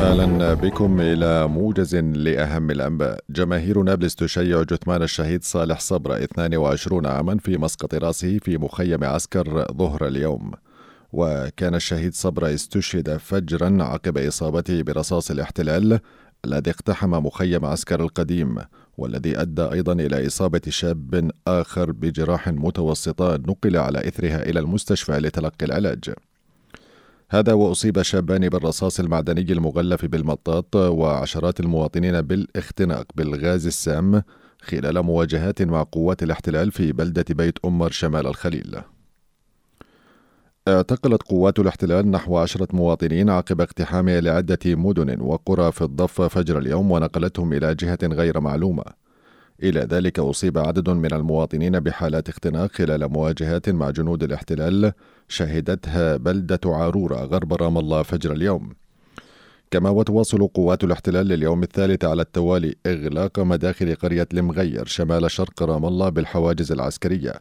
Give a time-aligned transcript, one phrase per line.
[0.00, 3.20] أهلا بكم إلى موجز لأهم الأنباء.
[3.30, 9.66] جماهير نابلس تشيع جثمان الشهيد صالح صبرا 22 عاما في مسقط رأسه في مخيم عسكر
[9.72, 10.52] ظهر اليوم.
[11.12, 16.00] وكان الشهيد صبرا استشهد فجرا عقب إصابته برصاص الاحتلال
[16.44, 18.56] الذي اقتحم مخيم عسكر القديم
[18.98, 25.66] والذي أدى أيضا إلى إصابة شاب آخر بجراح متوسطة نقل على إثرها إلى المستشفى لتلقي
[25.66, 26.10] العلاج.
[27.32, 34.22] هذا وأصيب شابان بالرصاص المعدني المغلف بالمطاط وعشرات المواطنين بالاختناق بالغاز السام
[34.60, 38.80] خلال مواجهات مع قوات الاحتلال في بلدة بيت أمر شمال الخليل.
[40.68, 46.90] اعتقلت قوات الاحتلال نحو عشرة مواطنين عقب اقتحامها لعدة مدن وقرى في الضفة فجر اليوم
[46.90, 48.84] ونقلتهم إلى جهة غير معلومة.
[49.62, 54.92] إلى ذلك أصيب عدد من المواطنين بحالات اختناق خلال مواجهات مع جنود الاحتلال
[55.28, 58.72] شهدتها بلدة عارورة غرب رام الله فجر اليوم.
[59.70, 65.86] كما وتواصل قوات الاحتلال لليوم الثالث على التوالي إغلاق مداخل قرية المغير شمال شرق رام
[65.86, 67.32] الله بالحواجز العسكرية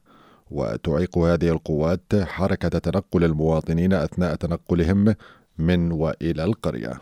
[0.51, 5.15] وتعيق هذه القوات حركة تنقل المواطنين أثناء تنقلهم
[5.57, 6.93] من وإلى القرية.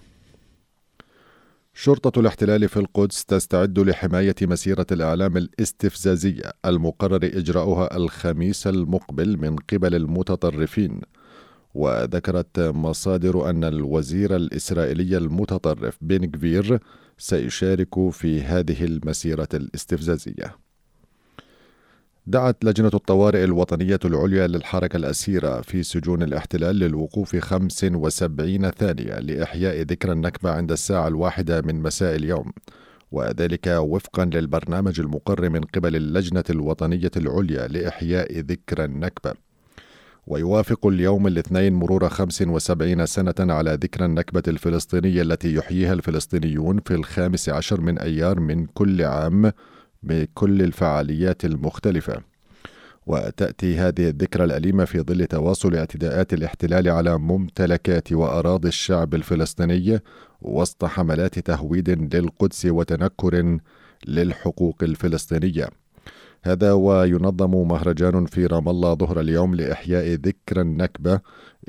[1.79, 9.95] شرطة الاحتلال في القدس تستعد لحماية مسيرة الإعلام الاستفزازية المقرر إجراؤها الخميس المقبل من قبل
[9.95, 11.01] المتطرفين.
[11.73, 16.79] وذكرت مصادر أن الوزير الإسرائيلي المتطرف بن كفير
[17.17, 20.66] سيشارك في هذه المسيرة الاستفزازية.
[22.29, 30.11] دعت لجنة الطوارئ الوطنية العليا للحركة الأسيرة في سجون الاحتلال للوقوف 75 ثانية لإحياء ذكرى
[30.11, 32.51] النكبة عند الساعة الواحدة من مساء اليوم.
[33.11, 39.33] وذلك وفقا للبرنامج المقر من قبل اللجنة الوطنية العليا لإحياء ذكرى النكبة.
[40.27, 47.49] ويوافق اليوم الاثنين مرور 75 سنة على ذكرى النكبة الفلسطينية التي يحييها الفلسطينيون في الخامس
[47.49, 49.51] عشر من أيار من كل عام
[50.03, 52.21] بكل الفعاليات المختلفة.
[53.07, 59.99] وتأتي هذه الذكرى الأليمة في ظل تواصل اعتداءات الاحتلال على ممتلكات وأراضي الشعب الفلسطيني
[60.41, 63.59] وسط حملات تهويد للقدس وتنكر
[64.07, 65.69] للحقوق الفلسطينية.
[66.43, 71.19] هذا وينظم مهرجان في رام الله ظهر اليوم لإحياء ذكرى النكبة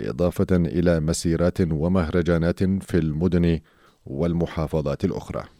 [0.01, 3.61] إضافة إلى مسيرات ومهرجانات في المدن
[4.07, 5.58] والمحافظات الأخرى.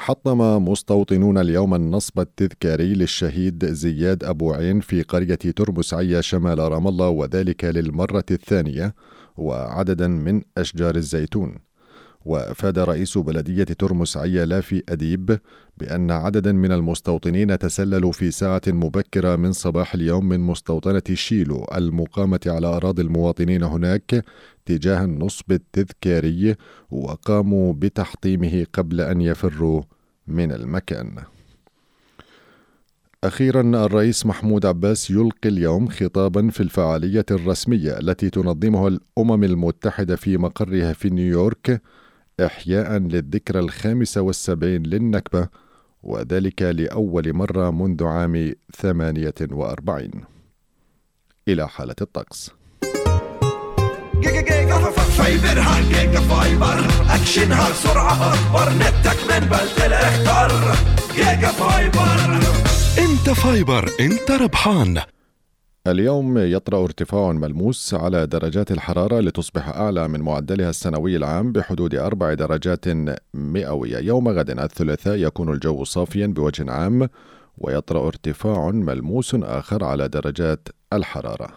[0.00, 6.88] حطم مستوطنون اليوم النصب التذكاري للشهيد زياد أبو عين في قرية ترمس عيا شمال رام
[6.88, 8.94] الله وذلك للمرة الثانية
[9.36, 11.67] وعددا من أشجار الزيتون.
[12.24, 15.38] وأفاد رئيس بلدية ترمس عيا لافي أديب
[15.78, 22.40] بأن عددا من المستوطنين تسللوا في ساعة مبكرة من صباح اليوم من مستوطنة شيلو المقامة
[22.46, 24.24] على أراضي المواطنين هناك
[24.66, 26.54] تجاه النصب التذكاري
[26.90, 29.82] وقاموا بتحطيمه قبل أن يفروا
[30.26, 31.14] من المكان.
[33.24, 40.36] أخيرا الرئيس محمود عباس يلقي اليوم خطابا في الفعالية الرسمية التي تنظمها الأمم المتحدة في
[40.36, 41.82] مقرها في نيويورك
[42.40, 45.48] إحياء للذكرى الخامسة والسبعين للنكبة
[46.02, 50.24] وذلك لأول مرة منذ عام ثمانية وأربعين.
[51.48, 52.50] إلى حالة الطقس.
[55.18, 60.76] فايبرها giga fiber اكشنها بسرعة اكبر نتك من بالتل اختار
[61.14, 62.40] giga fiber
[62.98, 65.02] انت fiber انت ربحان.
[65.86, 72.34] اليوم يطرأ ارتفاع ملموس على درجات الحرارة لتصبح أعلى من معدلها السنوي العام بحدود أربع
[72.34, 72.84] درجات
[73.34, 73.98] مئوية.
[73.98, 77.08] يوم غد الثلاثاء يكون الجو صافيا بوجه عام
[77.58, 81.48] ويطرأ ارتفاع ملموس آخر على درجات الحرارة.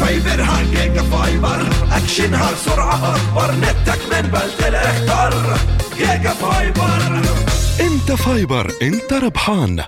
[0.00, 3.54] فايبرها giga fiber اكشنها بسرعة أكبر.
[3.54, 5.58] نتك من بالتل اختار
[5.96, 7.22] giga fiber.
[7.80, 9.80] إنت fiber إنت ربحان.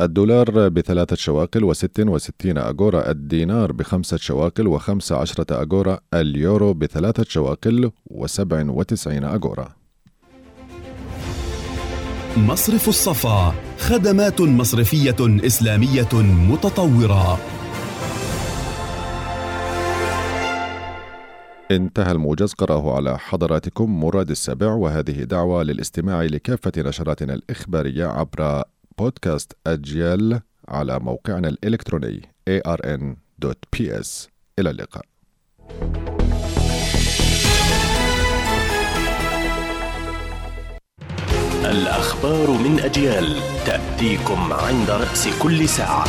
[0.00, 7.90] الدولار بثلاثة شواقل وست وستين أجورا الدينار بخمسة شواقل وخمسة عشرة أجورا اليورو بثلاثة شواقل
[8.06, 9.68] وسبع وتسعين أجورا
[12.36, 16.08] مصرف الصفا خدمات مصرفية إسلامية
[16.50, 17.38] متطورة.
[21.70, 28.62] انتهى الموجز قرأه على حضراتكم مراد السبع وهذه دعوة للاستماع لكافة نشراتنا الإخبارية عبر
[28.98, 34.28] بودكاست أجيال على موقعنا الإلكتروني arn.ps
[34.58, 35.04] إلى اللقاء.
[41.64, 46.04] الأخبار من أجيال تأتيكم عند رأس كل ساعة.